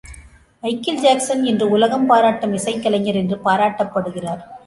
[0.63, 4.41] Michael Jackson இன்று உலகம் பாராட்டும் இசைக்கலைஞர் என்று பாராட்டப்படுகிறார்.